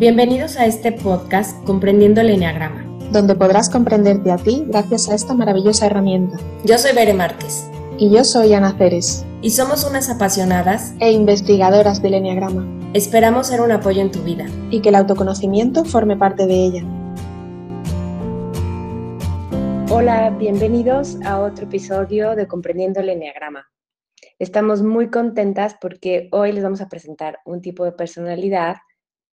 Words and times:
Bienvenidos 0.00 0.56
a 0.56 0.64
este 0.64 0.92
podcast 0.92 1.62
Comprendiendo 1.66 2.22
el 2.22 2.30
Enneagrama, 2.30 2.86
donde 3.12 3.34
podrás 3.34 3.68
comprenderte 3.68 4.32
a 4.32 4.38
ti 4.38 4.64
gracias 4.66 5.10
a 5.10 5.14
esta 5.14 5.34
maravillosa 5.34 5.84
herramienta. 5.84 6.38
Yo 6.64 6.78
soy 6.78 6.94
Bere 6.94 7.12
Márquez. 7.12 7.70
Y 7.98 8.10
yo 8.10 8.24
soy 8.24 8.54
Ana 8.54 8.74
Ceres. 8.78 9.26
Y 9.42 9.50
somos 9.50 9.84
unas 9.84 10.08
apasionadas 10.08 10.94
e 11.00 11.12
investigadoras 11.12 12.00
del 12.00 12.14
Enneagrama. 12.14 12.66
Esperamos 12.94 13.48
ser 13.48 13.60
un 13.60 13.72
apoyo 13.72 14.00
en 14.00 14.10
tu 14.10 14.22
vida. 14.22 14.46
Y 14.70 14.80
que 14.80 14.88
el 14.88 14.94
autoconocimiento 14.94 15.84
forme 15.84 16.16
parte 16.16 16.46
de 16.46 16.54
ella. 16.54 16.82
Hola, 19.90 20.30
bienvenidos 20.30 21.18
a 21.26 21.40
otro 21.40 21.66
episodio 21.66 22.34
de 22.36 22.48
Comprendiendo 22.48 23.00
el 23.00 23.10
Enneagrama. 23.10 23.66
Estamos 24.38 24.82
muy 24.82 25.10
contentas 25.10 25.76
porque 25.78 26.30
hoy 26.32 26.52
les 26.52 26.64
vamos 26.64 26.80
a 26.80 26.88
presentar 26.88 27.40
un 27.44 27.60
tipo 27.60 27.84
de 27.84 27.92
personalidad 27.92 28.76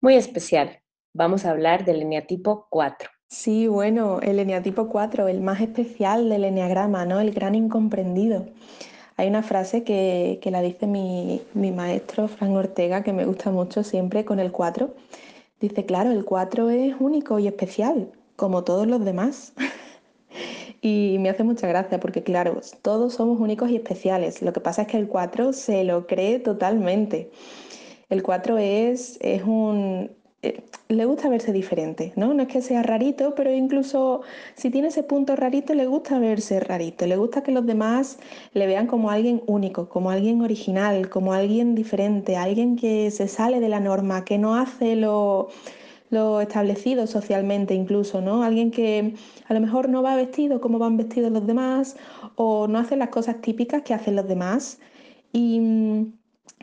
muy 0.01 0.15
especial. 0.15 0.79
Vamos 1.13 1.45
a 1.45 1.51
hablar 1.51 1.85
del 1.85 2.01
eneatipo 2.01 2.67
4. 2.69 3.09
Sí, 3.29 3.67
bueno, 3.67 4.19
el 4.21 4.39
eneatipo 4.39 4.87
4, 4.87 5.27
el 5.27 5.41
más 5.41 5.59
especial 5.59 6.29
del 6.29 6.45
eneagrama, 6.45 7.05
¿no? 7.05 7.19
El 7.19 7.31
gran 7.31 7.55
incomprendido. 7.55 8.45
Hay 9.17 9.27
una 9.27 9.41
frase 9.41 9.83
que, 9.83 10.39
la 10.45 10.61
dice 10.61 10.85
mi, 10.87 11.41
mi, 11.53 11.71
maestro, 11.71 12.27
Frank 12.27 12.55
Ortega, 12.55 13.03
que 13.03 13.13
me 13.13 13.25
gusta 13.25 13.49
mucho 13.51 13.83
siempre 13.83 14.23
con 14.23 14.39
el 14.39 14.51
4. 14.51 14.93
Dice, 15.59 15.85
claro, 15.85 16.11
el 16.11 16.23
4 16.23 16.69
es 16.69 16.95
único 16.99 17.39
y 17.39 17.47
especial, 17.47 18.11
como 18.35 18.63
todos 18.63 18.85
los 18.85 19.03
demás. 19.03 19.53
y 20.81 21.17
me 21.19 21.29
hace 21.29 21.43
mucha 21.43 21.67
gracia 21.67 21.99
porque, 21.99 22.21
claro, 22.23 22.61
todos 22.83 23.15
somos 23.15 23.39
únicos 23.39 23.71
y 23.71 23.75
especiales. 23.75 24.43
Lo 24.43 24.53
que 24.53 24.59
pasa 24.59 24.83
es 24.83 24.87
que 24.87 24.97
el 24.97 25.07
4 25.07 25.51
se 25.51 25.83
lo 25.83 26.05
cree 26.05 26.39
totalmente. 26.39 27.31
El 28.09 28.23
4 28.23 28.57
es, 28.57 29.17
es 29.21 29.43
un... 29.43 30.11
Eh, 30.43 30.63
le 30.89 31.05
gusta 31.05 31.29
verse 31.29 31.51
diferente, 31.51 32.13
¿no? 32.15 32.33
No 32.33 32.43
es 32.43 32.47
que 32.47 32.61
sea 32.61 32.83
rarito, 32.83 33.33
pero 33.35 33.51
incluso 33.51 34.21
si 34.55 34.69
tiene 34.69 34.89
ese 34.89 35.03
punto 35.03 35.35
rarito, 35.35 35.73
le 35.73 35.87
gusta 35.87 36.19
verse 36.19 36.59
rarito. 36.59 37.05
Le 37.07 37.17
gusta 37.17 37.43
que 37.43 37.51
los 37.51 37.65
demás 37.65 38.19
le 38.53 38.67
vean 38.67 38.87
como 38.87 39.09
alguien 39.09 39.41
único, 39.47 39.89
como 39.89 40.11
alguien 40.11 40.41
original, 40.41 41.09
como 41.09 41.33
alguien 41.33 41.75
diferente, 41.75 42.37
alguien 42.37 42.75
que 42.77 43.11
se 43.11 43.27
sale 43.27 43.59
de 43.59 43.69
la 43.69 43.79
norma, 43.79 44.23
que 44.23 44.37
no 44.37 44.55
hace 44.55 44.95
lo, 44.95 45.49
lo 46.09 46.41
establecido 46.41 47.07
socialmente 47.07 47.73
incluso, 47.73 48.21
¿no? 48.21 48.43
Alguien 48.43 48.71
que 48.71 49.15
a 49.47 49.53
lo 49.53 49.59
mejor 49.59 49.89
no 49.89 50.03
va 50.03 50.15
vestido 50.15 50.61
como 50.61 50.79
van 50.79 50.97
vestidos 50.97 51.31
los 51.31 51.45
demás 51.47 51.97
o 52.35 52.67
no 52.67 52.79
hace 52.79 52.95
las 52.95 53.09
cosas 53.09 53.41
típicas 53.41 53.81
que 53.83 53.93
hacen 53.93 54.15
los 54.15 54.27
demás. 54.27 54.79
Y 55.33 55.59
mm, 55.59 56.13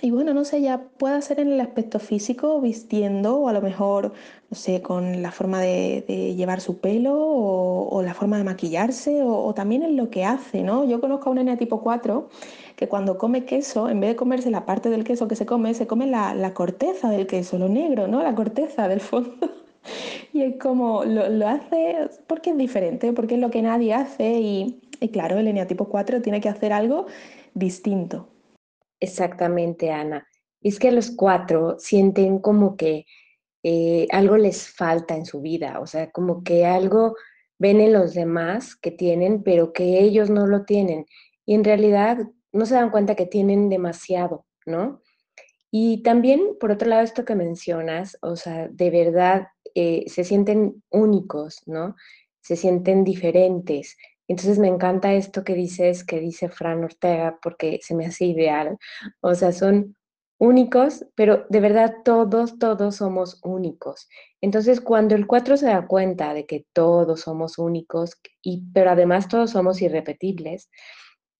y 0.04 0.10
bueno, 0.10 0.34
no 0.34 0.44
sé, 0.44 0.60
ya 0.60 0.82
puede 0.98 1.22
ser 1.22 1.40
en 1.40 1.52
el 1.52 1.60
aspecto 1.60 1.98
físico, 1.98 2.60
vistiendo, 2.60 3.38
o 3.38 3.48
a 3.48 3.52
lo 3.52 3.62
mejor, 3.62 4.12
no 4.50 4.56
sé, 4.56 4.82
con 4.82 5.22
la 5.22 5.30
forma 5.30 5.60
de, 5.60 6.34
llevar 6.36 6.60
su 6.60 6.78
pelo, 6.78 7.14
o, 7.16 8.02
la 8.02 8.12
forma 8.12 8.36
de 8.36 8.44
maquillarse, 8.44 9.22
o, 9.22 9.54
también 9.54 9.82
en 9.82 9.96
lo 9.96 10.10
que 10.10 10.24
hace, 10.24 10.62
¿no? 10.62 10.84
Yo 10.84 11.00
conozco 11.00 11.28
a 11.28 11.32
una 11.32 11.42
nena 11.44 11.56
tipo 11.56 11.80
4 11.80 12.28
que 12.76 12.88
cuando 12.88 13.18
come 13.18 13.44
queso, 13.44 13.88
en 13.88 14.00
vez 14.00 14.10
de 14.10 14.16
comerse 14.16 14.50
la 14.50 14.66
parte 14.66 14.90
del 14.90 15.04
queso 15.04 15.28
que 15.28 15.36
se 15.36 15.46
come, 15.46 15.72
se 15.74 15.86
come 15.86 16.06
la, 16.06 16.52
corteza 16.54 17.08
del 17.08 17.26
queso, 17.26 17.56
lo 17.58 17.68
negro, 17.68 18.08
¿no? 18.08 18.22
La 18.22 18.34
corteza 18.34 18.88
del 18.88 19.00
fondo. 19.00 19.32
y 20.34 20.42
es 20.42 20.56
como, 20.60 21.04
lo, 21.04 21.48
hace 21.48 22.10
porque 22.26 22.50
es 22.50 22.58
diferente, 22.58 23.12
porque 23.12 23.36
es 23.36 23.40
lo 23.40 23.50
que 23.50 23.62
nadie 23.62 23.94
hace, 23.94 24.40
y, 24.40 24.80
y 25.00 25.08
claro, 25.10 25.38
el 25.38 25.48
eneatipo 25.48 25.86
4 25.86 26.20
tiene 26.20 26.40
que 26.40 26.48
hacer 26.48 26.72
algo 26.72 27.06
distinto. 27.54 28.33
Exactamente, 29.04 29.90
Ana. 29.90 30.26
Es 30.62 30.78
que 30.78 30.90
los 30.90 31.10
cuatro 31.10 31.76
sienten 31.78 32.38
como 32.38 32.74
que 32.74 33.04
eh, 33.62 34.06
algo 34.10 34.38
les 34.38 34.66
falta 34.66 35.14
en 35.14 35.26
su 35.26 35.42
vida, 35.42 35.78
o 35.80 35.86
sea, 35.86 36.10
como 36.10 36.42
que 36.42 36.64
algo 36.64 37.14
ven 37.58 37.80
en 37.82 37.92
los 37.92 38.14
demás 38.14 38.76
que 38.76 38.90
tienen, 38.90 39.42
pero 39.42 39.74
que 39.74 40.00
ellos 40.00 40.30
no 40.30 40.46
lo 40.46 40.64
tienen. 40.64 41.04
Y 41.44 41.54
en 41.54 41.64
realidad 41.64 42.18
no 42.52 42.64
se 42.64 42.76
dan 42.76 42.90
cuenta 42.90 43.14
que 43.14 43.26
tienen 43.26 43.68
demasiado, 43.68 44.46
¿no? 44.64 45.02
Y 45.70 46.02
también, 46.02 46.56
por 46.58 46.70
otro 46.70 46.88
lado, 46.88 47.02
esto 47.02 47.26
que 47.26 47.34
mencionas, 47.34 48.16
o 48.22 48.36
sea, 48.36 48.68
de 48.68 48.90
verdad 48.90 49.48
eh, 49.74 50.04
se 50.06 50.24
sienten 50.24 50.82
únicos, 50.90 51.62
¿no? 51.66 51.94
Se 52.40 52.56
sienten 52.56 53.04
diferentes. 53.04 53.98
Entonces 54.28 54.58
me 54.58 54.68
encanta 54.68 55.12
esto 55.12 55.44
que 55.44 55.54
dices, 55.54 56.04
que 56.04 56.20
dice 56.20 56.48
Fran 56.48 56.84
Ortega, 56.84 57.38
porque 57.42 57.78
se 57.82 57.94
me 57.94 58.06
hace 58.06 58.26
ideal. 58.26 58.78
O 59.20 59.34
sea, 59.34 59.52
son 59.52 59.96
únicos, 60.38 61.06
pero 61.14 61.46
de 61.48 61.60
verdad 61.60 61.96
todos, 62.04 62.58
todos 62.58 62.96
somos 62.96 63.40
únicos. 63.44 64.08
Entonces, 64.40 64.80
cuando 64.80 65.14
el 65.14 65.26
4 65.26 65.56
se 65.56 65.66
da 65.66 65.86
cuenta 65.86 66.34
de 66.34 66.46
que 66.46 66.66
todos 66.72 67.22
somos 67.22 67.58
únicos, 67.58 68.16
y, 68.42 68.62
pero 68.72 68.90
además 68.90 69.28
todos 69.28 69.50
somos 69.50 69.80
irrepetibles, 69.82 70.70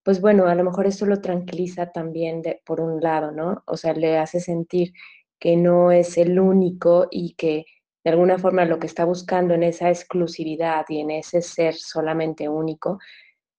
pues 0.04 0.20
bueno, 0.20 0.46
a 0.46 0.54
lo 0.54 0.64
mejor 0.64 0.86
esto 0.86 1.06
lo 1.06 1.20
tranquiliza 1.20 1.90
también 1.90 2.42
por 2.66 2.80
un 2.80 3.00
lado, 3.00 3.32
¿no? 3.32 3.62
O 3.66 3.76
sea, 3.76 3.94
le 3.94 4.18
hace 4.18 4.40
sentir 4.40 4.92
que 5.38 5.56
no 5.56 5.92
es 5.92 6.18
el 6.18 6.38
único 6.38 7.08
y 7.10 7.34
que 7.34 7.64
de 8.04 8.10
alguna 8.10 8.38
forma 8.38 8.66
lo 8.66 8.78
que 8.78 8.86
está 8.86 9.04
buscando 9.04 9.54
en 9.54 9.62
esa 9.62 9.88
exclusividad 9.88 10.84
y 10.88 11.00
en 11.00 11.10
ese 11.10 11.40
ser 11.40 11.74
solamente 11.74 12.48
único, 12.48 12.98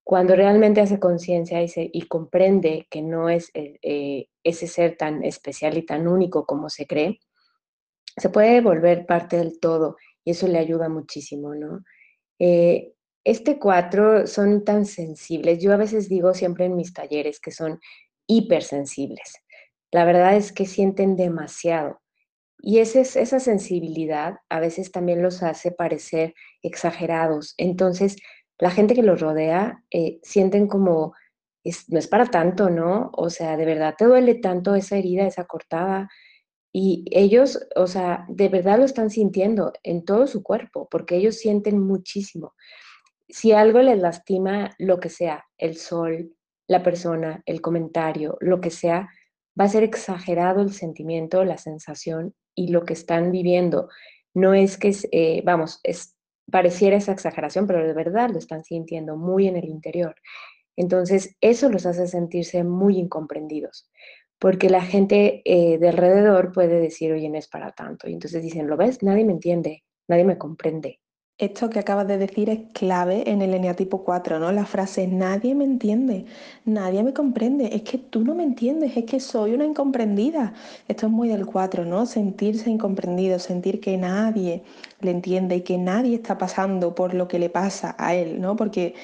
cuando 0.04 0.36
realmente 0.36 0.82
hace 0.82 1.00
conciencia 1.00 1.60
y, 1.64 2.02
comprende 2.04 2.88
que 2.92 3.02
no 3.02 3.28
es 3.28 3.50
eh, 3.56 3.80
eh, 3.82 4.28
ese 4.44 4.68
ser 4.68 4.98
tan 4.98 5.24
especial 5.24 5.78
y 5.78 5.82
tan 5.84 6.08
único 6.08 6.46
como 6.46 6.70
se 6.70 6.86
cree, 6.86 7.20
se 8.16 8.30
puede 8.30 8.62
volver 8.62 9.08
parte 9.08 9.38
del 9.38 9.60
todo 9.60 9.98
y 10.24 10.32
eso 10.32 10.48
le 10.48 10.60
ayuda 10.60 10.90
muchísimo, 10.90 11.56
¿no? 11.56 11.84
Eh, 12.38 12.94
este 13.24 13.58
cuatro 13.58 14.28
son 14.28 14.64
tan 14.64 14.86
sensibles. 14.86 15.60
Yo 15.60 15.74
a 15.74 15.78
veces 15.78 16.08
digo 16.08 16.36
siempre 16.36 16.66
en 16.66 16.76
mis 16.76 16.94
talleres 16.94 17.40
que 17.40 17.50
son 17.50 17.80
hipersensibles. 18.28 19.42
La 19.92 20.06
verdad 20.06 20.36
es 20.36 20.52
que 20.52 20.68
sienten 20.68 21.16
demasiado. 21.16 22.00
Y 22.68 22.80
esa 22.80 23.40
sensibilidad 23.40 24.40
a 24.50 24.60
veces 24.60 24.92
también 24.92 25.22
los 25.22 25.44
hace 25.44 25.70
parecer 25.70 26.34
exagerados. 26.64 27.54
Entonces, 27.60 28.16
la 28.58 28.72
gente 28.72 28.96
que 28.96 29.04
los 29.04 29.22
rodea 29.22 29.84
eh, 29.92 30.18
sienten 30.24 30.66
como, 30.66 31.14
no 31.90 32.00
es 32.00 32.08
para 32.08 32.26
tanto, 32.26 32.72
¿no? 32.72 33.12
O 33.14 33.30
sea, 33.30 33.56
de 33.56 33.66
verdad 33.66 33.94
te 33.96 34.06
duele 34.06 34.34
tanto 34.34 34.74
esa 34.74 34.98
herida, 34.98 35.28
esa 35.28 35.46
cortada. 35.46 36.10
Y 36.74 37.06
ellos, 37.12 37.68
o 37.76 37.86
sea, 37.86 38.26
de 38.30 38.50
verdad 38.50 38.80
lo 38.80 38.86
están 38.86 39.12
sintiendo 39.12 39.72
en 39.84 40.04
todo 40.04 40.26
su 40.26 40.42
cuerpo, 40.42 40.88
porque 40.90 41.18
ellos 41.18 41.38
sienten 41.38 41.78
muchísimo. 41.78 42.56
Si 43.30 43.52
algo 43.52 43.80
les 43.84 44.00
lastima, 44.00 44.72
lo 44.80 45.00
que 45.00 45.10
sea, 45.10 45.46
el 45.60 45.78
sol, 45.78 46.36
la 46.68 46.82
persona, 46.82 47.44
el 47.46 47.62
comentario, 47.62 48.40
lo 48.42 48.60
que 48.60 48.72
sea, 48.72 49.08
va 49.60 49.66
a 49.66 49.70
ser 49.70 49.84
exagerado 49.84 50.62
el 50.62 50.72
sentimiento, 50.72 51.44
la 51.46 51.58
sensación 51.58 52.34
y 52.56 52.70
lo 52.70 52.86
que 52.86 52.94
están 52.94 53.32
viviendo. 53.32 53.90
No 54.34 54.54
es 54.54 54.78
que, 54.78 54.94
eh, 55.12 55.42
vamos, 55.46 55.82
pareciera 56.52 56.98
esa 56.98 57.12
exageración, 57.12 57.68
pero 57.68 57.86
de 57.86 57.94
verdad 57.94 58.30
lo 58.32 58.38
están 58.38 58.64
sintiendo 58.64 59.16
muy 59.16 59.48
en 59.48 59.56
el 59.58 59.66
interior. 59.66 60.16
Entonces, 60.76 61.36
eso 61.42 61.70
los 61.70 61.86
hace 61.86 62.08
sentirse 62.08 62.64
muy 62.64 62.98
incomprendidos, 62.98 63.90
porque 64.40 64.70
la 64.70 64.82
gente 64.82 65.42
eh, 65.46 65.78
de 65.78 65.90
alrededor 65.90 66.52
puede 66.52 66.82
decir, 66.82 67.14
oye, 67.14 67.30
no 67.30 67.38
es 67.38 67.48
para 67.48 67.72
tanto. 67.72 68.10
Y 68.10 68.14
entonces 68.14 68.44
dicen, 68.44 68.68
¿lo 68.68 68.76
ves? 68.78 69.02
Nadie 69.02 69.24
me 69.24 69.32
entiende, 69.32 69.84
nadie 70.08 70.26
me 70.26 70.38
comprende. 70.38 71.00
Esto 71.38 71.70
que 71.70 71.80
acabas 71.80 72.08
de 72.08 72.18
decir 72.18 72.50
es 72.50 72.60
clave 72.74 73.30
en 73.30 73.42
el 73.42 73.54
eneatipo 73.54 74.06
4, 74.06 74.40
¿no? 74.40 74.54
La 74.54 74.66
frase 74.66 75.06
nadie 75.06 75.54
me 75.54 75.66
entiende, 75.66 76.26
nadie 76.64 77.04
me 77.04 77.14
comprende, 77.14 77.76
es 77.76 77.82
que 77.82 77.98
tú 77.98 78.24
no 78.24 78.36
me 78.36 78.44
entiendes, 78.44 78.96
es 78.96 79.04
que 79.04 79.20
soy 79.20 79.54
una 79.54 79.66
incomprendida. 79.66 80.54
Esto 80.88 81.08
es 81.08 81.12
muy 81.12 81.28
del 81.28 81.46
4, 81.46 81.84
¿no? 81.84 82.06
Sentirse 82.06 82.70
incomprendido, 82.70 83.38
sentir 83.40 83.82
que 83.82 83.98
nadie 83.98 84.64
le 85.02 85.12
entiende 85.12 85.58
y 85.58 85.62
que 85.62 85.78
nadie 85.78 86.16
está 86.16 86.38
pasando 86.38 86.96
por 86.96 87.14
lo 87.14 87.28
que 87.28 87.38
le 87.38 87.50
pasa 87.50 87.96
a 88.00 88.16
él, 88.16 88.40
¿no? 88.40 88.56
Porque 88.56 88.96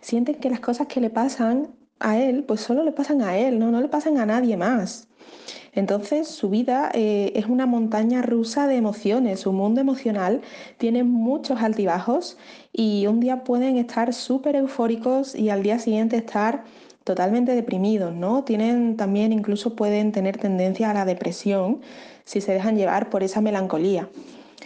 sienten 0.00 0.36
que 0.36 0.48
las 0.48 0.60
cosas 0.60 0.86
que 0.86 1.00
le 1.00 1.10
pasan 1.10 1.74
a 1.98 2.18
él, 2.20 2.44
pues 2.44 2.60
solo 2.60 2.84
le 2.84 2.92
pasan 2.92 3.20
a 3.22 3.36
él, 3.36 3.58
¿no? 3.58 3.72
No 3.72 3.80
le 3.80 3.88
pasan 3.88 4.16
a 4.18 4.26
nadie 4.26 4.56
más. 4.56 5.08
Entonces 5.72 6.28
su 6.28 6.50
vida 6.50 6.90
eh, 6.94 7.32
es 7.36 7.46
una 7.46 7.66
montaña 7.66 8.22
rusa 8.22 8.66
de 8.66 8.76
emociones, 8.76 9.40
su 9.40 9.52
mundo 9.52 9.80
emocional 9.80 10.40
tiene 10.78 11.04
muchos 11.04 11.62
altibajos 11.62 12.38
y 12.72 13.06
un 13.06 13.20
día 13.20 13.44
pueden 13.44 13.76
estar 13.76 14.12
súper 14.12 14.56
eufóricos 14.56 15.34
y 15.34 15.50
al 15.50 15.62
día 15.62 15.78
siguiente 15.78 16.16
estar 16.16 16.64
totalmente 17.04 17.54
deprimidos, 17.54 18.14
¿no? 18.14 18.44
Tienen 18.44 18.96
también, 18.96 19.32
incluso 19.32 19.74
pueden 19.74 20.12
tener 20.12 20.38
tendencia 20.38 20.90
a 20.90 20.94
la 20.94 21.04
depresión 21.04 21.80
si 22.24 22.40
se 22.40 22.52
dejan 22.52 22.76
llevar 22.76 23.08
por 23.10 23.22
esa 23.22 23.40
melancolía. 23.40 24.08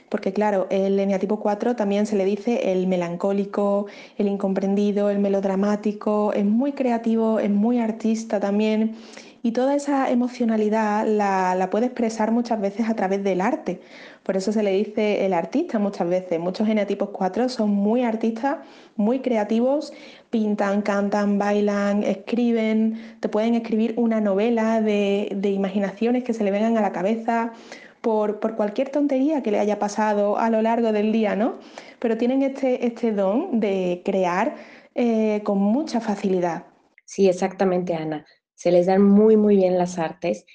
Porque 0.08 0.32
claro, 0.32 0.66
el 0.70 0.98
eneatipo 0.98 1.40
4 1.40 1.76
también 1.76 2.06
se 2.06 2.16
le 2.16 2.24
dice 2.24 2.72
el 2.72 2.86
melancólico, 2.86 3.86
el 4.16 4.28
incomprendido, 4.28 5.10
el 5.10 5.18
melodramático, 5.18 6.32
es 6.32 6.44
muy 6.44 6.72
creativo, 6.72 7.40
es 7.40 7.50
muy 7.50 7.78
artista 7.78 8.40
también 8.40 8.96
Y 9.44 9.52
toda 9.52 9.74
esa 9.74 10.10
emocionalidad 10.10 11.06
la, 11.06 11.54
la 11.54 11.68
puede 11.68 11.84
expresar 11.84 12.32
muchas 12.32 12.58
veces 12.62 12.88
a 12.88 12.94
través 12.94 13.22
del 13.22 13.42
arte. 13.42 13.82
Por 14.22 14.38
eso 14.38 14.52
se 14.52 14.62
le 14.62 14.70
dice 14.70 15.26
el 15.26 15.34
artista 15.34 15.78
muchas 15.78 16.08
veces. 16.08 16.40
Muchos 16.40 16.66
genotipos 16.66 17.10
4 17.10 17.50
son 17.50 17.68
muy 17.68 18.04
artistas, 18.04 18.56
muy 18.96 19.20
creativos, 19.20 19.92
pintan, 20.30 20.80
cantan, 20.80 21.38
bailan, 21.38 22.04
escriben, 22.04 23.18
te 23.20 23.28
pueden 23.28 23.54
escribir 23.54 23.92
una 23.98 24.18
novela 24.18 24.80
de, 24.80 25.28
de 25.36 25.50
imaginaciones 25.50 26.24
que 26.24 26.32
se 26.32 26.42
le 26.42 26.50
vengan 26.50 26.78
a 26.78 26.80
la 26.80 26.92
cabeza 26.92 27.52
por, 28.00 28.40
por, 28.40 28.56
cualquier 28.56 28.88
tontería 28.88 29.42
que 29.42 29.50
le 29.50 29.58
haya 29.60 29.78
pasado 29.78 30.38
a 30.38 30.48
lo 30.48 30.62
largo 30.62 30.90
del 30.90 31.12
día, 31.12 31.36
¿no? 31.36 31.58
Pero 31.98 32.16
tienen 32.16 32.42
este, 32.42 32.86
este 32.86 33.12
don 33.12 33.60
de 33.60 34.00
crear 34.06 34.56
eh, 34.94 35.42
con 35.44 35.58
mucha 35.58 36.00
facilidad. 36.00 36.64
Sí, 37.04 37.28
exactamente, 37.28 37.94
Ana. 37.94 38.24
Se 38.54 38.70
les 38.70 38.86
dan 38.86 39.02
muy, 39.02 39.36
muy 39.36 39.56
bien 39.56 39.78
las 39.78 39.98
artes 39.98 40.46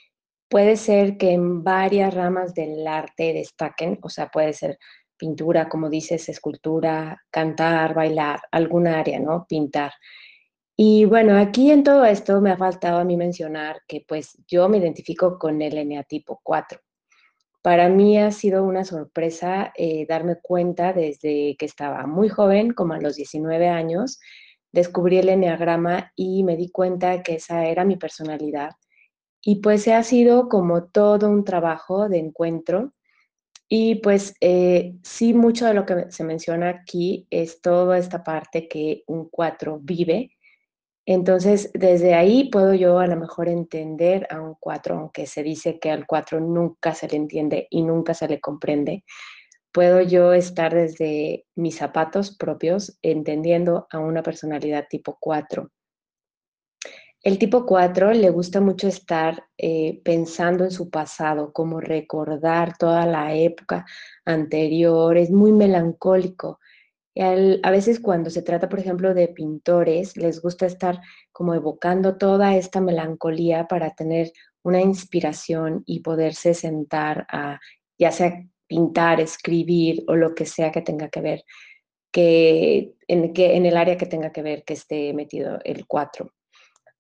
Puede 0.50 0.78
ser 0.78 1.18
que 1.18 1.32
en 1.32 1.64
varias 1.64 2.12
ramas 2.12 2.56
del 2.56 2.88
arte 2.88 3.34
destaquen, 3.34 4.00
o 4.02 4.10
sea, 4.10 4.30
puede 4.30 4.54
ser 4.54 4.80
pintura, 5.16 5.70
como 5.70 5.92
dices, 5.92 6.28
escultura, 6.28 7.22
cantar, 7.30 7.94
bailar, 7.94 8.42
alguna 8.52 9.00
área, 9.00 9.20
¿no? 9.20 9.46
Pintar. 9.48 9.92
Y 10.76 11.06
bueno, 11.06 11.38
aquí 11.38 11.70
en 11.70 11.84
todo 11.84 12.04
esto 12.04 12.42
me 12.42 12.50
ha 12.50 12.58
faltado 12.58 12.98
a 12.98 13.04
mí 13.04 13.16
mencionar 13.16 13.82
que 13.88 14.04
pues 14.08 14.40
yo 14.48 14.68
me 14.70 14.80
identifico 14.80 15.38
con 15.38 15.62
el 15.62 15.78
eneatipo 15.78 16.40
4. 16.42 16.80
Para 17.62 17.88
mí 17.90 18.18
ha 18.18 18.32
sido 18.32 18.64
una 18.64 18.86
sorpresa 18.86 19.72
eh, 19.76 20.08
darme 20.08 20.38
cuenta 20.42 20.94
desde 20.94 21.58
que 21.60 21.66
estaba 21.66 22.08
muy 22.08 22.30
joven, 22.30 22.74
como 22.74 22.94
a 22.94 23.02
los 23.02 23.18
19 23.18 23.68
años, 23.68 24.20
descubrí 24.72 25.18
el 25.18 25.30
eneagrama 25.30 26.12
y 26.16 26.44
me 26.44 26.58
di 26.58 26.70
cuenta 26.70 27.24
que 27.24 27.36
esa 27.36 27.66
era 27.66 27.86
mi 27.86 27.98
personalidad 27.98 28.72
y 29.42 29.58
pues 29.62 29.88
ha 29.88 30.04
sido 30.04 30.50
como 30.50 30.86
todo 30.86 31.30
un 31.30 31.44
trabajo 31.44 32.10
de 32.10 32.20
encuentro. 32.20 32.94
Y 33.70 33.96
pues 33.96 34.36
eh, 34.42 34.96
sí, 35.04 35.34
mucho 35.34 35.66
de 35.66 35.76
lo 35.76 35.86
que 35.86 36.12
se 36.12 36.24
menciona 36.24 36.70
aquí 36.70 37.28
es 37.30 37.62
toda 37.62 37.98
esta 37.98 38.24
parte 38.24 38.68
que 38.68 39.04
un 39.08 39.30
4 39.30 39.80
vive. 39.82 40.32
Entonces, 41.06 41.72
desde 41.74 42.14
ahí 42.16 42.50
puedo 42.50 42.74
yo 42.74 43.00
a 43.00 43.08
lo 43.08 43.16
mejor 43.16 43.48
entender 43.48 44.28
a 44.32 44.42
un 44.42 44.56
4, 44.60 44.98
aunque 45.00 45.26
se 45.28 45.44
dice 45.44 45.80
que 45.80 45.92
al 45.92 46.06
4 46.06 46.40
nunca 46.40 46.94
se 46.94 47.08
le 47.08 47.18
entiende 47.18 47.68
y 47.70 47.84
nunca 47.84 48.14
se 48.14 48.28
le 48.28 48.40
comprende. 48.40 49.04
Puedo 49.72 50.02
yo 50.02 50.34
estar 50.34 50.74
desde 50.74 51.46
mis 51.56 51.78
zapatos 51.78 52.36
propios 52.36 52.98
entendiendo 53.02 53.88
a 53.92 54.00
una 54.00 54.24
personalidad 54.24 54.88
tipo 54.90 55.18
4. 55.20 55.70
El 57.22 57.38
tipo 57.38 57.66
4 57.66 58.14
le 58.14 58.30
gusta 58.30 58.62
mucho 58.62 58.88
estar 58.88 59.44
eh, 59.58 60.02
pensando 60.04 60.64
en 60.64 60.72
su 60.72 60.90
pasado, 60.90 61.52
como 61.52 61.82
recordar 61.82 62.78
toda 62.78 63.06
la 63.06 63.36
época 63.36 63.86
anterior, 64.26 65.18
es 65.18 65.30
muy 65.30 65.52
melancólico. 65.52 66.60
a 67.16 67.72
veces 67.72 68.00
cuando 68.00 68.30
se 68.30 68.42
trata, 68.42 68.70
por 68.70 68.80
ejemplo, 68.80 69.14
de 69.14 69.28
pintores, 69.28 70.16
les 70.18 70.42
gusta 70.42 70.66
estar 70.66 71.02
como 71.32 71.54
evocando 71.54 72.18
toda 72.18 72.56
esta 72.56 72.82
melancolía 72.82 73.68
para 73.68 73.94
tener 73.96 74.32
una 74.64 74.82
inspiración 74.82 75.84
y 75.86 76.00
poderse 76.02 76.54
sentar 76.54 77.28
a, 77.30 77.60
ya 77.98 78.12
sea 78.12 78.46
pintar, 78.70 79.20
escribir 79.20 80.04
o 80.08 80.16
lo 80.16 80.34
que 80.36 80.46
sea 80.46 80.72
que 80.72 80.82
tenga 80.82 81.10
que 81.10 81.22
ver, 81.22 81.44
que 82.12 82.94
en, 83.08 83.66
el 83.66 83.76
área 83.76 83.98
que 83.98 84.06
tenga 84.06 84.32
que 84.32 84.44
ver 84.44 84.64
que 84.64 84.76
esté 84.76 85.14
metido 85.14 85.60
el 85.66 85.86
4. 85.88 86.32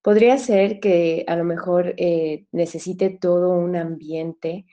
Podría 0.01 0.37
ser 0.37 0.79
que 0.79 1.23
a 1.27 1.35
lo 1.35 1.43
mejor 1.43 1.93
eh, 1.97 2.45
necesite 2.51 3.09
todo 3.09 3.51
un 3.51 3.75
ambiente 3.75 4.65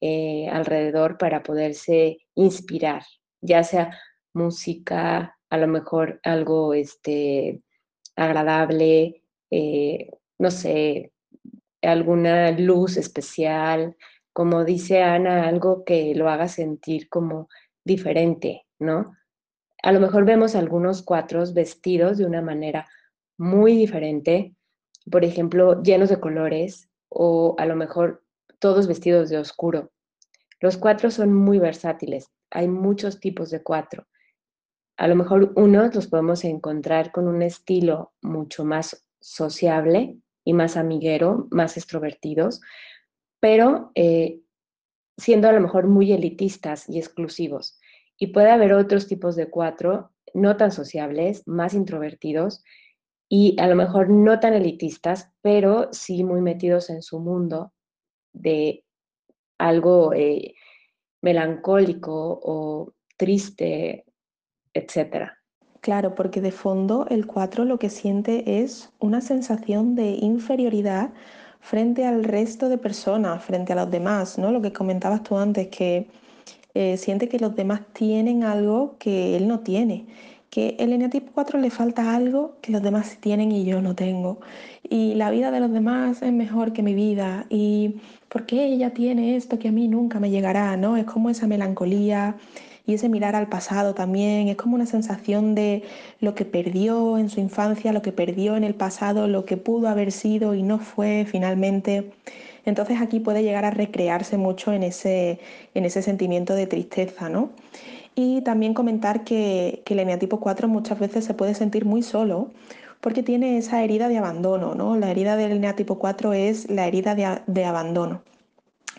eh, 0.00 0.48
alrededor 0.48 1.18
para 1.18 1.42
poderse 1.42 2.18
inspirar, 2.34 3.02
ya 3.40 3.64
sea 3.64 3.98
música, 4.32 5.36
a 5.50 5.56
lo 5.56 5.66
mejor 5.66 6.20
algo 6.22 6.74
este, 6.74 7.62
agradable, 8.14 9.22
eh, 9.50 10.10
no 10.38 10.50
sé, 10.50 11.12
alguna 11.82 12.50
luz 12.52 12.96
especial, 12.96 13.96
como 14.34 14.64
dice 14.64 15.00
Ana, 15.02 15.46
algo 15.46 15.84
que 15.84 16.12
lo 16.14 16.28
haga 16.28 16.48
sentir 16.48 17.08
como 17.08 17.48
diferente, 17.84 18.66
¿no? 18.80 19.16
A 19.80 19.92
lo 19.92 20.00
mejor 20.00 20.24
vemos 20.24 20.56
algunos 20.56 21.02
cuatros 21.02 21.54
vestidos 21.54 22.18
de 22.18 22.26
una 22.26 22.42
manera 22.42 22.86
muy 23.38 23.76
diferente, 23.76 24.56
por 25.08 25.24
ejemplo, 25.24 25.82
llenos 25.82 26.08
de 26.08 26.18
colores 26.18 26.90
o 27.08 27.54
a 27.58 27.66
lo 27.66 27.76
mejor 27.76 28.24
todos 28.58 28.88
vestidos 28.88 29.30
de 29.30 29.38
oscuro. 29.38 29.92
Los 30.58 30.78
cuatro 30.78 31.12
son 31.12 31.32
muy 31.32 31.60
versátiles, 31.60 32.28
hay 32.50 32.66
muchos 32.66 33.20
tipos 33.20 33.50
de 33.50 33.62
cuatro. 33.62 34.08
A 34.96 35.06
lo 35.06 35.14
mejor 35.14 35.52
unos 35.54 35.94
los 35.94 36.08
podemos 36.08 36.44
encontrar 36.44 37.12
con 37.12 37.28
un 37.28 37.42
estilo 37.42 38.14
mucho 38.20 38.64
más 38.64 39.06
sociable 39.20 40.18
y 40.44 40.54
más 40.54 40.76
amiguero, 40.76 41.46
más 41.50 41.76
extrovertidos, 41.76 42.60
pero 43.44 43.92
eh, 43.94 44.40
siendo 45.18 45.50
a 45.50 45.52
lo 45.52 45.60
mejor 45.60 45.86
muy 45.86 46.14
elitistas 46.14 46.88
y 46.88 46.96
exclusivos. 46.96 47.78
Y 48.16 48.28
puede 48.28 48.50
haber 48.50 48.72
otros 48.72 49.06
tipos 49.06 49.36
de 49.36 49.50
cuatro 49.50 50.12
no 50.32 50.56
tan 50.56 50.72
sociables, 50.72 51.46
más 51.46 51.74
introvertidos, 51.74 52.64
y 53.28 53.54
a 53.60 53.66
lo 53.66 53.76
mejor 53.76 54.08
no 54.08 54.40
tan 54.40 54.54
elitistas, 54.54 55.30
pero 55.42 55.92
sí 55.92 56.24
muy 56.24 56.40
metidos 56.40 56.88
en 56.88 57.02
su 57.02 57.20
mundo 57.20 57.74
de 58.32 58.82
algo 59.58 60.14
eh, 60.14 60.54
melancólico 61.20 62.40
o 62.42 62.94
triste, 63.18 64.06
etc. 64.72 65.32
Claro, 65.82 66.14
porque 66.14 66.40
de 66.40 66.50
fondo 66.50 67.06
el 67.10 67.26
4 67.26 67.66
lo 67.66 67.78
que 67.78 67.90
siente 67.90 68.62
es 68.62 68.90
una 69.00 69.20
sensación 69.20 69.96
de 69.96 70.12
inferioridad 70.12 71.12
frente 71.64 72.04
al 72.04 72.24
resto 72.24 72.68
de 72.68 72.76
personas, 72.76 73.42
frente 73.42 73.72
a 73.72 73.76
los 73.76 73.90
demás, 73.90 74.38
¿no? 74.38 74.52
Lo 74.52 74.60
que 74.60 74.72
comentabas 74.72 75.22
tú 75.22 75.38
antes, 75.38 75.68
que 75.68 76.06
eh, 76.74 76.96
siente 76.98 77.28
que 77.28 77.38
los 77.38 77.56
demás 77.56 77.80
tienen 77.94 78.44
algo 78.44 78.96
que 78.98 79.36
él 79.36 79.48
no 79.48 79.60
tiene 79.60 80.06
que 80.54 80.76
el 80.78 80.92
eneatipo 80.92 81.32
4 81.34 81.58
le 81.58 81.68
falta 81.68 82.14
algo 82.14 82.58
que 82.62 82.70
los 82.70 82.80
demás 82.80 83.18
tienen 83.18 83.50
y 83.50 83.64
yo 83.64 83.82
no 83.82 83.96
tengo. 83.96 84.38
Y 84.88 85.14
la 85.14 85.32
vida 85.32 85.50
de 85.50 85.58
los 85.58 85.72
demás 85.72 86.22
es 86.22 86.32
mejor 86.32 86.72
que 86.72 86.80
mi 86.80 86.94
vida. 86.94 87.46
Y 87.50 87.96
¿por 88.28 88.46
qué 88.46 88.66
ella 88.66 88.94
tiene 88.94 89.34
esto 89.34 89.58
que 89.58 89.66
a 89.66 89.72
mí 89.72 89.88
nunca 89.88 90.20
me 90.20 90.30
llegará? 90.30 90.76
¿no? 90.76 90.96
Es 90.96 91.06
como 91.06 91.28
esa 91.28 91.48
melancolía 91.48 92.36
y 92.86 92.94
ese 92.94 93.08
mirar 93.08 93.36
al 93.36 93.48
pasado 93.48 93.94
también. 93.94 94.48
Es 94.48 94.56
como 94.56 94.74
una 94.74 94.86
sensación 94.86 95.54
de 95.54 95.82
lo 96.20 96.34
que 96.34 96.44
perdió 96.44 97.18
en 97.18 97.30
su 97.30 97.40
infancia, 97.40 97.92
lo 97.92 98.02
que 98.02 98.12
perdió 98.12 98.56
en 98.56 98.64
el 98.64 98.74
pasado, 98.74 99.26
lo 99.28 99.44
que 99.44 99.56
pudo 99.56 99.88
haber 99.88 100.12
sido 100.12 100.54
y 100.54 100.62
no 100.62 100.78
fue 100.78 101.26
finalmente. 101.28 102.12
Entonces 102.64 103.00
aquí 103.00 103.20
puede 103.20 103.42
llegar 103.42 103.64
a 103.64 103.70
recrearse 103.70 104.36
mucho 104.36 104.72
en 104.72 104.82
ese, 104.82 105.38
en 105.74 105.84
ese 105.84 106.02
sentimiento 106.02 106.54
de 106.54 106.66
tristeza, 106.66 107.28
¿no? 107.28 107.50
Y 108.14 108.42
también 108.42 108.74
comentar 108.74 109.24
que, 109.24 109.82
el 109.86 109.98
eneatipo 109.98 110.40
4 110.40 110.68
muchas 110.68 110.98
veces 110.98 111.24
se 111.24 111.34
puede 111.34 111.54
sentir 111.54 111.84
muy 111.84 112.02
solo 112.02 112.50
porque 113.00 113.22
tiene 113.22 113.58
esa 113.58 113.82
herida 113.82 114.08
de 114.08 114.18
abandono, 114.18 114.74
¿no? 114.74 114.96
La 114.96 115.10
herida 115.10 115.36
del 115.36 115.52
eneatipo 115.52 115.98
4 115.98 116.32
es 116.32 116.70
la 116.70 116.86
herida 116.86 117.14
de, 117.46 117.64
abandono. 117.64 118.22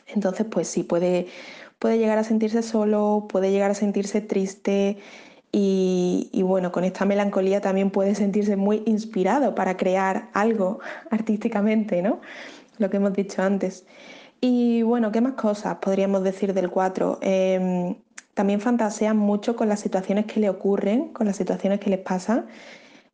Entonces, 0.08 0.46
pues 0.50 0.68
sí, 0.68 0.84
puede, 0.84 1.28
puede 1.86 2.00
llegar 2.00 2.18
a 2.18 2.24
sentirse 2.24 2.64
solo, 2.64 3.28
puede 3.30 3.52
llegar 3.52 3.70
a 3.70 3.76
sentirse 3.76 4.20
triste 4.20 4.98
y, 5.52 6.42
bueno, 6.42 6.72
con 6.72 6.84
esta 6.84 7.06
melancolía 7.06 7.62
también 7.62 7.92
puede 7.92 8.16
sentirse 8.16 8.56
muy 8.56 8.82
inspirado 8.88 9.54
para 9.54 9.78
crear 9.78 10.30
algo 10.34 10.80
artísticamente, 11.12 12.02
¿no? 12.02 12.22
Lo 12.80 12.90
que 12.90 12.98
hemos 12.98 13.14
dicho 13.14 13.44
antes. 13.44 13.86
Y 14.42 14.82
bueno, 14.82 15.12
¿qué 15.12 15.22
más 15.22 15.34
cosas 15.34 15.76
podríamos 15.76 16.24
decir 16.24 16.56
del 16.56 16.72
4? 16.72 17.20
también 18.34 18.62
fantasean 18.62 19.16
mucho 19.16 19.56
con 19.56 19.70
las 19.70 19.80
situaciones 19.80 20.26
que 20.26 20.40
le 20.40 20.50
ocurren, 20.50 21.10
con 21.14 21.28
las 21.28 21.36
situaciones 21.36 21.80
que 21.80 21.92
les 21.92 22.00
pasan 22.00 22.48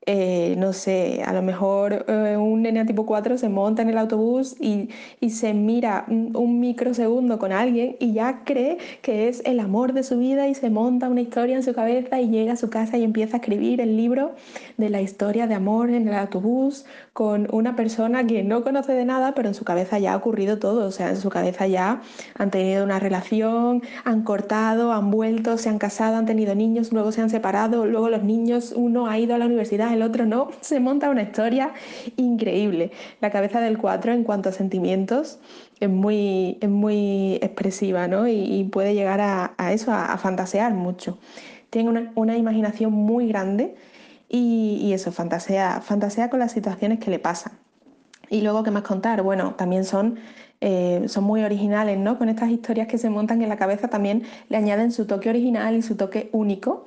eh, 0.08 0.55
no 0.58 0.74
sé, 0.74 1.22
a 1.24 1.31
lo 1.31 1.43
mejor 1.43 2.05
eh, 2.08 2.36
un 2.36 2.63
nene 2.63 2.86
tipo 2.86 3.05
4 3.05 3.38
se 3.38 3.50
monta 3.50 3.84
en 3.84 3.89
el 3.89 4.00
autobús 4.00 4.55
y, 4.60 4.89
se 5.29 5.53
mira 5.53 6.05
un, 6.08 6.60
microsegundo 6.60 7.38
con 7.38 7.51
alguien 7.51 7.98
y 8.00 8.13
ya 8.13 8.43
cree 8.43 8.77
que 9.03 9.27
es 9.27 9.43
el 9.46 9.60
amor 9.60 9.93
de 9.93 10.03
su 10.03 10.17
vida 10.17 10.48
y 10.48 10.55
se 10.55 10.70
monta 10.72 11.08
una 11.08 11.22
historia 11.22 11.55
en 11.55 11.63
su 11.63 11.74
cabeza 11.74 12.20
y 12.20 12.29
llega 12.29 12.53
a 12.53 12.55
su 12.55 12.70
casa 12.70 12.98
y 12.98 13.03
empieza 13.03 13.38
a 13.38 13.39
escribir 13.39 13.79
el 13.79 13.96
libro 13.96 14.34
de 14.77 14.89
la 14.89 15.01
historia 15.01 15.46
de 15.46 15.53
amor 15.53 15.91
en 15.91 16.08
el 16.08 16.15
autobús 16.15 16.86
con 17.13 17.47
una 17.51 17.75
persona 17.75 18.25
que 18.25 18.41
no 18.41 18.63
conoce 18.63 18.93
de 18.93 19.03
nada, 19.03 19.33
pero 19.33 19.49
en 19.49 19.53
su 19.53 19.65
cabeza 19.65 19.99
ya 19.99 20.13
ha 20.13 20.15
ocurrido 20.15 20.59
todo, 20.59 20.87
o 20.87 20.91
sea, 20.91 21.09
en 21.09 21.17
su 21.17 21.29
cabeza 21.29 21.67
ya 21.67 22.01
han 22.37 22.51
tenido 22.51 22.85
una 22.85 22.99
relación, 22.99 23.83
han 24.05 24.23
cortado, 24.23 24.93
han 24.93 25.11
vuelto, 25.11 25.57
se 25.57 25.67
han 25.67 25.77
casado, 25.77 26.15
han 26.15 26.25
tenido 26.25 26.55
niños, 26.55 26.93
luego 26.93 27.11
se 27.11 27.21
han 27.21 27.29
separado, 27.29 27.85
luego 27.85 28.09
los 28.09 28.23
niños, 28.23 28.73
uno 28.75 29.07
ha 29.07 29.19
ido 29.19 29.35
a 29.35 29.37
la 29.37 29.45
universidad 29.45 29.93
el 29.93 30.01
otro 30.03 30.25
no, 30.25 30.49
se 30.61 30.79
monta 30.79 31.09
una 31.09 31.23
historia 31.23 31.73
increíble. 32.17 32.91
La 33.19 33.29
cabeza 33.29 33.59
del 33.61 33.77
4 33.77 34.13
en 34.13 34.23
cuanto 34.23 34.49
a 34.49 34.51
sentimientos 34.51 35.39
es 35.79 35.89
muy, 35.89 36.57
es 36.61 36.69
muy 36.69 37.35
expresiva, 37.41 38.07
¿no? 38.07 38.27
Y, 38.27 38.63
puede 38.71 38.93
llegar 38.93 39.19
a, 39.21 39.73
eso, 39.73 39.91
a, 39.91 40.17
fantasear 40.17 40.73
mucho. 40.73 41.17
Tiene 41.69 42.11
una, 42.15 42.37
imaginación 42.37 42.93
muy 42.93 43.27
grande 43.27 43.75
y, 44.33 44.93
eso, 44.93 45.11
fantasea, 45.11 45.81
fantasea 45.81 46.29
con 46.29 46.39
las 46.39 46.53
situaciones 46.53 47.00
que 47.00 47.11
le 47.11 47.19
pasan. 47.19 47.53
Y 48.29 48.41
luego, 48.41 48.63
¿qué 48.63 48.71
más 48.71 48.83
contar? 48.83 49.21
Bueno, 49.23 49.55
también 49.55 49.83
son 49.83 50.19
eh, 50.61 51.07
son 51.07 51.23
muy 51.23 51.43
originales, 51.43 51.97
¿no? 51.97 52.19
Con 52.19 52.29
estas 52.29 52.51
historias 52.51 52.88
que 52.88 53.00
se 53.00 53.09
montan 53.09 53.41
en 53.41 53.50
la 53.50 53.57
cabeza 53.57 53.88
también 53.88 54.23
le 54.47 54.57
añaden 54.57 54.91
su 54.91 55.07
toque 55.07 55.29
original 55.29 55.75
y 55.75 55.81
su 55.81 55.97
toque 55.97 56.29
único. 56.31 56.85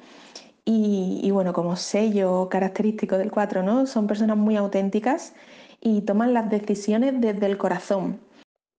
Y, 0.65 1.31
bueno, 1.31 1.53
como 1.53 1.77
sello 1.77 2.49
característico 2.49 3.19
del 3.19 3.31
4, 3.31 3.63
¿no? 3.63 3.87
Son 3.87 4.07
personas 4.07 4.39
muy 4.39 4.57
auténticas 4.57 5.35
y 5.81 6.03
toman 6.03 6.33
las 6.33 6.49
decisiones 6.49 7.21
desde 7.21 7.45
el 7.45 7.59
corazón. 7.59 8.21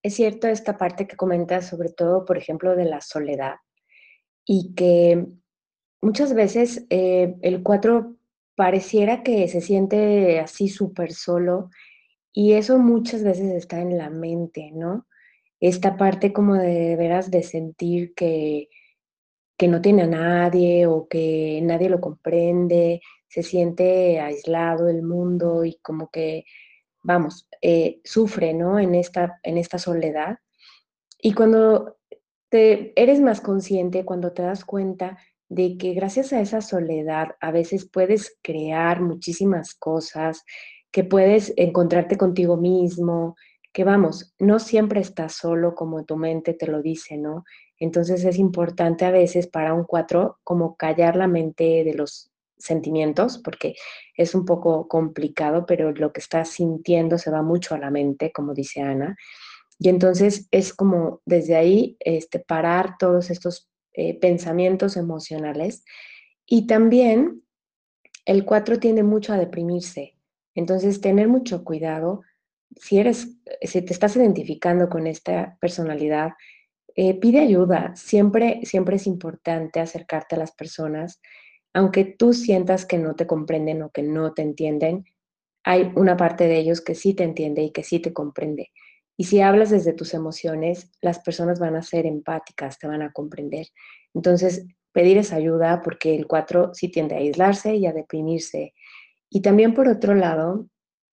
Es 0.01 0.15
cierto 0.15 0.47
esta 0.47 0.77
parte 0.77 1.07
que 1.07 1.15
comentas, 1.15 1.67
sobre 1.67 1.89
todo, 1.89 2.25
por 2.25 2.37
ejemplo, 2.37 2.75
de 2.75 2.85
la 2.85 3.01
soledad, 3.01 3.55
y 4.45 4.73
que 4.73 5.27
muchas 6.01 6.33
veces 6.33 6.87
eh, 6.89 7.35
el 7.41 7.61
4 7.61 8.14
pareciera 8.55 9.23
que 9.23 9.47
se 9.47 9.61
siente 9.61 10.39
así 10.39 10.69
súper 10.69 11.13
solo 11.13 11.69
y 12.33 12.53
eso 12.53 12.77
muchas 12.79 13.23
veces 13.23 13.53
está 13.53 13.81
en 13.81 13.97
la 13.97 14.09
mente, 14.09 14.71
¿no? 14.73 15.07
Esta 15.59 15.97
parte 15.97 16.33
como 16.33 16.55
de, 16.55 16.95
veras 16.97 17.31
de 17.31 17.43
sentir 17.43 18.13
que, 18.13 18.69
que 19.57 19.67
no 19.67 19.81
tiene 19.81 20.03
a 20.03 20.07
nadie 20.07 20.85
o 20.85 21.07
que 21.07 21.61
nadie 21.63 21.89
lo 21.89 22.01
comprende, 22.01 23.01
se 23.27 23.43
siente 23.43 24.19
aislado 24.19 24.85
del 24.85 25.03
mundo 25.03 25.63
y 25.65 25.77
como 25.81 26.09
que, 26.09 26.45
vamos, 27.03 27.47
eh, 27.61 28.01
sufre, 28.03 28.53
¿no? 28.53 28.79
En 28.79 28.95
esta, 28.95 29.39
en 29.43 29.57
esta 29.57 29.77
soledad. 29.77 30.39
Y 31.21 31.33
cuando 31.33 31.97
te, 32.49 32.93
eres 33.01 33.19
más 33.21 33.41
consciente, 33.41 34.05
cuando 34.05 34.33
te 34.33 34.41
das 34.41 34.65
cuenta 34.65 35.17
de 35.49 35.77
que 35.77 35.93
gracias 35.93 36.33
a 36.33 36.41
esa 36.41 36.61
soledad 36.61 37.35
a 37.39 37.51
veces 37.51 37.87
puedes 37.91 38.37
crear 38.41 39.01
muchísimas 39.01 39.75
cosas, 39.75 40.43
que 40.91 41.03
puedes 41.03 41.53
encontrarte 41.57 42.17
contigo 42.17 42.57
mismo, 42.57 43.35
que 43.73 43.83
vamos, 43.83 44.33
no 44.39 44.59
siempre 44.59 45.01
estás 45.01 45.33
solo 45.33 45.75
como 45.75 46.05
tu 46.05 46.15
mente 46.15 46.53
te 46.53 46.67
lo 46.67 46.81
dice, 46.81 47.17
¿no? 47.17 47.43
Entonces 47.77 48.23
es 48.23 48.37
importante 48.37 49.03
a 49.05 49.11
veces 49.11 49.47
para 49.47 49.73
un 49.73 49.83
cuatro 49.83 50.39
como 50.43 50.77
callar 50.77 51.17
la 51.17 51.27
mente 51.27 51.83
de 51.83 51.93
los 51.93 52.31
sentimientos, 52.57 53.37
porque 53.37 53.75
es 54.15 54.33
un 54.33 54.45
poco 54.45 54.87
complicado, 54.87 55.65
pero 55.65 55.91
lo 55.91 56.13
que 56.13 56.21
estás 56.21 56.49
sintiendo 56.49 57.17
se 57.17 57.31
va 57.31 57.41
mucho 57.41 57.75
a 57.75 57.79
la 57.79 57.91
mente, 57.91 58.31
como 58.31 58.53
dice 58.53 58.81
Ana. 58.81 59.17
Y 59.77 59.89
entonces 59.89 60.47
es 60.51 60.73
como 60.73 61.21
desde 61.25 61.55
ahí 61.55 61.97
este, 61.99 62.39
parar 62.39 62.95
todos 62.97 63.29
estos 63.29 63.67
eh, 63.95 64.19
pensamientos 64.19 64.97
emocionales. 64.97 65.83
Y 66.45 66.67
también 66.67 67.43
el 68.25 68.45
cuatro 68.45 68.79
tiende 68.79 69.03
mucho 69.03 69.33
a 69.33 69.37
deprimirse. 69.37 70.15
Entonces, 70.53 71.01
tener 71.01 71.27
mucho 71.27 71.63
cuidado, 71.63 72.21
si 72.75 72.99
eres, 72.99 73.37
si 73.61 73.81
te 73.81 73.93
estás 73.93 74.15
identificando 74.15 74.89
con 74.89 75.07
esta 75.07 75.57
personalidad, 75.59 76.31
eh, 76.95 77.19
pide 77.19 77.39
ayuda. 77.39 77.95
Siempre, 77.95 78.61
siempre 78.63 78.95
es 78.95 79.07
importante 79.07 79.79
acercarte 79.79 80.35
a 80.35 80.39
las 80.39 80.53
personas, 80.53 81.21
aunque 81.73 82.05
tú 82.05 82.33
sientas 82.33 82.85
que 82.85 82.97
no 82.97 83.15
te 83.15 83.27
comprenden 83.27 83.83
o 83.83 83.91
que 83.91 84.01
no 84.01 84.33
te 84.33 84.41
entienden, 84.41 85.03
hay 85.63 85.91
una 85.95 86.15
parte 86.15 86.47
de 86.47 86.57
ellos 86.57 86.79
que 86.79 86.95
sí 86.95 87.13
te 87.13 87.23
entiende 87.23 87.63
y 87.63 87.71
que 87.71 87.83
sí 87.83 87.99
te 87.99 88.13
comprende. 88.13 88.71
Y 89.17 89.25
si 89.25 89.41
hablas 89.41 89.69
desde 89.69 89.93
tus 89.93 90.13
emociones, 90.13 90.91
las 91.01 91.19
personas 91.19 91.59
van 91.59 91.75
a 91.75 91.81
ser 91.81 92.05
empáticas, 92.05 92.77
te 92.77 92.87
van 92.87 93.01
a 93.01 93.11
comprender. 93.11 93.67
Entonces, 94.13 94.65
pedir 94.91 95.17
esa 95.17 95.37
ayuda 95.37 95.81
porque 95.81 96.15
el 96.15 96.27
4 96.27 96.73
sí 96.73 96.89
tiende 96.89 97.15
a 97.15 97.19
aislarse 97.19 97.75
y 97.75 97.85
a 97.85 97.93
deprimirse 97.93 98.73
y 99.35 99.41
también 99.41 99.73
por 99.73 99.89
otro 99.89 100.15
lado, 100.15 100.69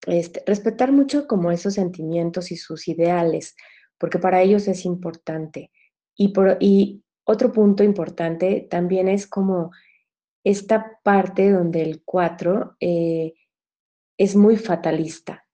este, 0.07 0.43
respetar 0.45 0.93
mucho 0.93 1.27
como 1.27 1.51
esos 1.51 1.73
sentimientos 1.73 2.53
y 2.53 2.55
sus 2.55 2.87
ideales, 2.87 3.53
porque 3.97 4.17
para 4.17 4.41
ellos 4.41 4.67
es 4.69 4.85
importante. 4.85 5.71
Y, 6.15 6.29
por, 6.29 6.57
y 6.61 7.03
otro 7.25 7.51
punto 7.51 7.83
importante 7.83 8.65
también 8.69 9.09
es 9.09 9.27
como 9.27 9.71
esta 10.45 10.99
parte 11.03 11.51
donde 11.51 11.81
el 11.81 12.01
4 12.05 12.77
eh, 12.79 13.33
es 14.17 14.35
muy 14.37 14.55
fatalista. 14.55 15.45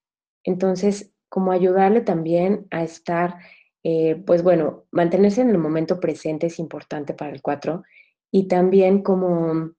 Entonces, 0.44 1.09
como 1.30 1.52
ayudarle 1.52 2.02
también 2.02 2.66
a 2.70 2.82
estar, 2.82 3.38
eh, 3.82 4.16
pues 4.26 4.42
bueno, 4.42 4.84
mantenerse 4.90 5.40
en 5.40 5.48
el 5.50 5.58
momento 5.58 6.00
presente 6.00 6.48
es 6.48 6.58
importante 6.58 7.14
para 7.14 7.30
el 7.30 7.40
4 7.40 7.84
y 8.30 8.48
también 8.48 9.02
como 9.02 9.70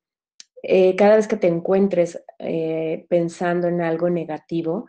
eh, 0.63 0.95
cada 0.95 1.17
vez 1.17 1.27
que 1.27 1.37
te 1.37 1.47
encuentres 1.47 2.23
eh, 2.39 3.05
pensando 3.09 3.67
en 3.67 3.81
algo 3.81 4.09
negativo, 4.09 4.87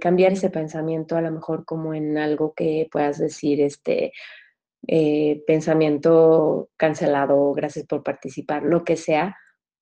cambiar 0.00 0.30
ese 0.30 0.48
pensamiento 0.48 1.16
a 1.16 1.20
lo 1.20 1.32
mejor 1.32 1.64
como 1.64 1.92
en 1.92 2.16
algo 2.16 2.54
que 2.54 2.88
puedas 2.92 3.18
decir, 3.18 3.60
este 3.60 4.12
pensamiento 5.44 6.70
cancelado, 6.76 7.52
gracias 7.52 7.86
por 7.86 8.04
participar, 8.04 8.62
lo 8.62 8.84
que 8.84 8.96
sea, 8.96 9.36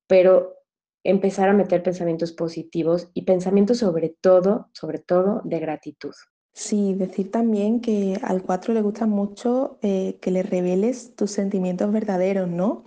pero 0.07 0.60
empezar 1.03 1.49
a 1.49 1.53
meter 1.53 1.83
pensamientos 1.83 2.31
positivos 2.31 3.09
y 3.13 3.23
pensamientos 3.23 3.79
sobre 3.79 4.09
todo, 4.09 4.69
sobre 4.73 4.99
todo 4.99 5.41
de 5.43 5.59
gratitud. 5.59 6.13
Sí, 6.53 6.93
decir 6.95 7.31
también 7.31 7.79
que 7.79 8.19
al 8.23 8.43
4 8.43 8.73
le 8.73 8.81
gusta 8.81 9.05
mucho 9.05 9.77
que 9.81 10.31
le 10.31 10.43
reveles 10.43 11.15
tus 11.15 11.31
sentimientos 11.31 11.91
verdaderos, 11.93 12.49
¿no? 12.49 12.83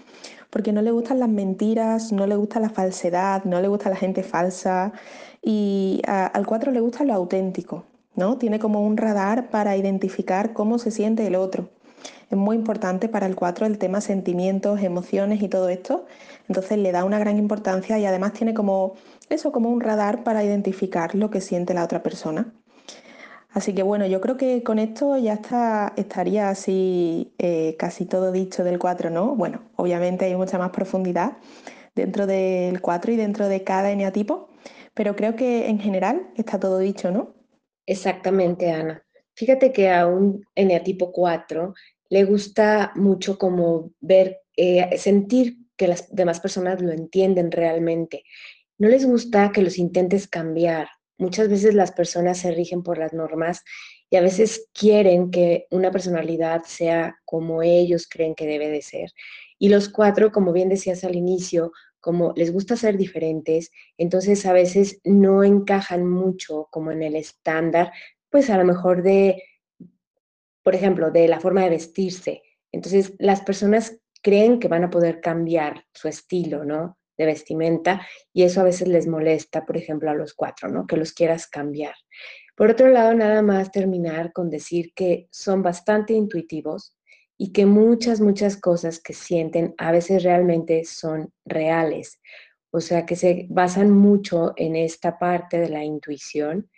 porque 0.55 0.73
no 0.73 0.83
le 0.83 0.93
gustan 0.93 1.19
las 1.19 1.29
mentiras, 1.29 2.13
no 2.13 2.29
le 2.29 2.37
gusta 2.37 2.61
la 2.61 2.71
falsedad, 2.71 3.43
no 3.43 3.61
le 3.61 3.67
gusta 3.67 3.91
la 3.91 3.97
gente 3.97 4.23
falsa 4.23 4.93
y 5.43 6.01
al 6.07 6.47
4 6.47 6.71
le 6.71 6.79
gusta 6.79 7.03
lo 7.03 7.13
auténtico, 7.13 7.87
¿no? 8.15 8.39
Tiene 8.39 8.61
como 8.61 8.87
un 8.87 8.97
radar 8.97 9.51
para 9.51 9.77
identificar 9.77 10.53
cómo 10.53 10.79
se 10.79 10.93
siente 10.93 11.27
el 11.27 11.35
otro. 11.35 11.71
Es 12.31 12.37
muy 12.37 12.57
importante 12.57 13.09
para 13.09 13.27
el 13.27 13.37
4 13.37 13.67
el 13.67 13.79
tema 13.79 14.01
sentimientos, 14.01 14.83
emociones 14.83 15.43
y 15.43 15.49
todo 15.49 15.69
esto. 15.69 16.07
Entonces 16.49 16.79
le 16.79 16.93
da 16.93 17.05
una 17.05 17.19
gran 17.19 17.39
importancia 17.39 17.99
y 17.99 18.07
además 18.07 18.33
tiene 18.33 18.55
como 18.55 18.95
eso, 19.29 19.53
como 19.53 19.71
un 19.71 19.81
radar 19.81 20.25
para 20.25 20.45
identificar 20.45 21.15
lo 21.15 21.31
que 21.31 21.41
siente 21.41 21.75
la 21.75 21.85
otra 21.85 22.03
persona. 22.03 22.53
Así 23.51 23.73
que 23.73 23.85
bueno, 23.85 24.05
yo 24.07 24.21
creo 24.21 24.37
que 24.37 24.65
con 24.65 24.81
esto 24.81 25.17
ya 25.17 25.35
está, 25.35 25.93
estaría 25.97 26.49
así 26.49 27.33
eh, 27.39 27.77
casi 27.79 28.05
todo 28.05 28.33
dicho 28.33 28.65
del 28.65 28.81
4, 28.81 29.11
¿no? 29.11 29.37
Bueno, 29.37 29.63
obviamente 29.77 30.25
hay 30.25 30.35
mucha 30.35 30.59
más 30.59 30.71
profundidad 30.71 31.37
dentro 31.95 32.27
del 32.27 32.81
4 32.81 33.13
y 33.13 33.17
dentro 33.17 33.47
de 33.47 33.63
cada 33.63 33.93
eneatipo, 33.93 34.49
pero 34.93 35.15
creo 35.15 35.37
que 35.37 35.69
en 35.69 35.79
general 35.79 36.27
está 36.37 36.59
todo 36.59 36.79
dicho, 36.79 37.13
¿no? 37.13 37.35
Exactamente, 37.87 38.73
Ana. 38.73 39.05
Fíjate 39.37 39.73
que 39.73 39.91
a 39.91 40.07
un 40.07 40.45
eneatipo 40.57 41.13
4 41.13 41.75
le 42.15 42.23
gusta 42.23 42.93
mucho 42.95 43.37
como 43.39 43.91
ver, 44.01 44.39
eh, 44.57 44.97
sentir 44.99 45.57
que 45.77 45.89
las 45.89 46.15
demás 46.15 46.39
personas 46.39 46.81
lo 46.81 46.93
entienden 46.93 47.51
realmente. 47.51 48.23
No 48.79 48.89
les 48.89 49.05
gusta 49.05 49.51
que 49.51 49.63
los 49.63 49.79
intentes 49.79 50.29
cambiar 50.29 50.87
muchas 51.19 51.49
veces 51.49 51.75
las 51.75 51.91
personas 51.91 52.39
se 52.39 52.53
rigen 52.53 52.85
por 52.85 52.99
las 52.99 53.13
normas 53.13 53.65
y 54.11 54.17
a 54.17 54.21
veces 54.21 54.69
quieren 54.73 55.33
que 55.33 55.67
una 55.73 55.91
personalidad 55.91 56.63
sea 56.67 57.17
como 57.25 57.63
ellos 57.63 58.07
creen 58.09 58.37
que 58.37 58.47
debe 58.47 58.69
de 58.69 58.83
ser. 58.83 59.11
Y 59.59 59.69
los 59.69 59.89
cuatro, 59.89 60.31
como 60.31 60.53
bien 60.53 60.69
decías 60.69 61.03
al 61.03 61.17
inicio, 61.17 61.73
como 61.99 62.33
les 62.37 62.53
gusta 62.53 62.77
ser 62.77 62.97
diferentes, 62.97 63.73
entonces 63.99 64.47
a 64.47 64.53
veces 64.53 65.01
no 65.03 65.43
encajan 65.43 66.09
mucho 66.09 66.69
como 66.71 66.93
en 66.93 67.03
el 67.03 67.17
estándar, 67.17 67.91
pues 68.31 68.51
a 68.51 68.59
lo 68.59 68.65
mejor 68.65 69.03
de, 69.03 69.43
por 70.65 70.75
ejemplo, 70.75 71.13
de 71.13 71.29
la 71.29 71.39
forma 71.39 71.63
de 71.63 71.71
vestirse. 71.71 72.43
Entonces 72.73 73.13
las 73.19 73.43
personas 73.43 74.01
creen 74.23 74.59
que 74.59 74.67
van 74.67 74.83
a 74.83 74.91
poder 74.91 75.21
cambiar 75.21 75.85
su 75.93 76.09
estilo, 76.09 76.65
¿no? 76.65 76.99
de 77.17 77.27
vestimenta 77.27 78.07
y 78.33 78.43
eso 78.43 78.61
a 78.61 78.65
veces 78.65 78.89
les 78.89 79.07
molesta, 79.07 79.65
por 79.65 79.77
ejemplo, 79.77 80.11
a 80.11 80.15
los 80.15 80.35
cuatro, 80.35 80.69
¿no? 80.69 80.87
Que 80.87 80.97
los 80.97 81.13
quieras 81.13 81.47
cambiar. 81.47 81.95
Por 82.57 82.71
otro 82.71 82.89
lado, 82.89 83.15
nada 83.15 83.43
más 83.43 83.73
terminar 83.73 84.33
con 84.33 84.51
decir 84.51 84.93
que 84.95 85.29
son 85.31 85.63
bastante 85.63 86.13
intuitivos 86.13 86.97
y 87.37 87.53
que 87.53 87.67
muchas, 87.67 88.21
muchas 88.21 88.57
cosas 88.57 89.01
que 89.01 89.13
sienten 89.13 89.75
a 89.79 89.91
veces 89.91 90.23
realmente 90.23 90.85
son 90.85 91.33
reales. 91.45 92.21
O 92.71 92.81
sea, 92.81 93.07
que 93.07 93.17
se 93.17 93.47
basan 93.51 93.91
mucho 93.91 94.53
en 94.57 94.77
esta 94.77 95.19
parte 95.19 95.59
de 95.59 95.69
la 95.69 95.85
intuición 95.85 96.71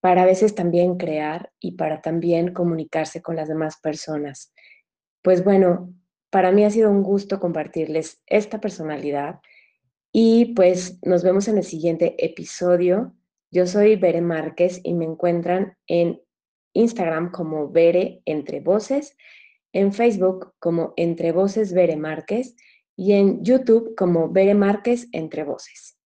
para 0.00 0.22
a 0.22 0.26
veces 0.26 0.54
también 0.54 0.96
crear 0.96 1.52
y 1.60 1.72
para 1.72 2.00
también 2.02 2.52
comunicarse 2.52 3.22
con 3.22 3.36
las 3.36 3.48
demás 3.48 3.78
personas. 3.80 4.52
Pues 5.22 5.44
bueno, 5.44 5.92
para 6.30 6.52
mí 6.52 6.64
ha 6.64 6.70
sido 6.70 6.90
un 6.90 7.02
gusto 7.02 7.40
compartirles 7.40 8.22
esta 8.26 8.60
personalidad 8.60 9.40
Y 10.12 10.54
pues 10.54 10.98
nos 11.02 11.22
vemos 11.22 11.48
en 11.48 11.58
el 11.58 11.64
siguiente 11.64 12.16
episodio. 12.24 13.14
Yo 13.50 13.66
soy 13.66 13.96
Bere 13.96 14.22
Márquez 14.22 14.80
y 14.82 14.94
me 14.94 15.04
encuentran 15.04 15.76
en 15.86 16.20
Instagram 16.72 17.30
como 17.30 17.70
Bere 17.70 18.22
Entre 18.24 18.60
Voces, 18.60 19.16
en 19.72 19.92
Facebook 19.92 20.54
como 20.58 20.94
Entre 20.96 21.32
Voces 21.32 21.72
Bere 21.74 21.96
Márquez 21.96 22.56
y 22.96 23.12
en 23.12 23.44
YouTube 23.44 23.94
como 23.96 24.30
Bere 24.30 24.54
Márquez 24.54 25.08
Entre 25.12 25.44
Voces. 25.44 25.97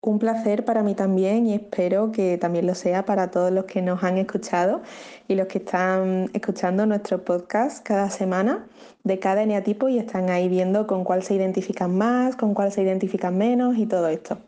Un 0.00 0.20
placer 0.20 0.64
para 0.64 0.84
mí 0.84 0.94
también 0.94 1.46
y 1.46 1.54
espero 1.54 2.12
que 2.12 2.38
también 2.38 2.68
lo 2.68 2.76
sea 2.76 3.04
para 3.04 3.32
todos 3.32 3.50
los 3.50 3.64
que 3.64 3.82
nos 3.82 4.04
han 4.04 4.16
escuchado 4.16 4.80
y 5.26 5.34
los 5.34 5.48
que 5.48 5.58
están 5.58 6.30
escuchando 6.34 6.86
nuestro 6.86 7.24
podcast 7.24 7.84
cada 7.84 8.08
semana 8.08 8.68
de 9.02 9.18
cada 9.18 9.42
eneatipo 9.42 9.88
y 9.88 9.98
están 9.98 10.30
ahí 10.30 10.48
viendo 10.48 10.86
con 10.86 11.02
cuál 11.02 11.24
se 11.24 11.34
identifican 11.34 11.98
más, 11.98 12.36
con 12.36 12.54
cuál 12.54 12.70
se 12.70 12.82
identifican 12.82 13.36
menos 13.36 13.76
y 13.76 13.86
todo 13.86 14.06
esto. 14.08 14.38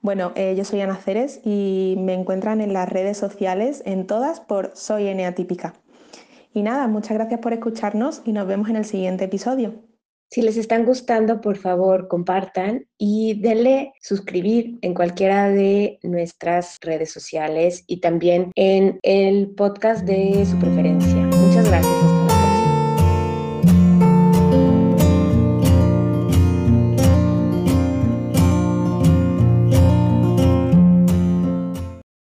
Bueno, 0.00 0.30
eh, 0.36 0.54
yo 0.56 0.64
soy 0.64 0.80
Ana 0.80 0.94
Ceres 0.94 1.40
y 1.44 1.96
me 1.98 2.14
encuentran 2.14 2.60
en 2.60 2.72
las 2.72 2.88
redes 2.88 3.18
sociales, 3.18 3.82
en 3.84 4.06
todas, 4.06 4.38
por 4.38 4.70
Soy 4.74 5.08
Eneatípica. 5.08 5.74
Y 6.54 6.62
nada, 6.62 6.86
muchas 6.86 7.14
gracias 7.14 7.40
por 7.40 7.52
escucharnos 7.52 8.22
y 8.24 8.32
nos 8.32 8.46
vemos 8.46 8.68
en 8.68 8.76
el 8.76 8.84
siguiente 8.84 9.24
episodio. 9.24 9.87
Si 10.30 10.42
les 10.42 10.58
están 10.58 10.84
gustando, 10.84 11.40
por 11.40 11.56
favor, 11.56 12.06
compartan 12.06 12.86
y 12.98 13.40
denle 13.40 13.92
suscribir 14.02 14.78
en 14.82 14.92
cualquiera 14.92 15.48
de 15.48 15.98
nuestras 16.02 16.76
redes 16.82 17.10
sociales 17.10 17.84
y 17.86 18.00
también 18.00 18.52
en 18.54 18.98
el 19.02 19.50
podcast 19.50 20.04
de 20.04 20.44
su 20.44 20.58
preferencia. 20.58 21.16
Muchas 21.16 21.68
gracias. 21.68 21.94
Hasta. 22.02 22.27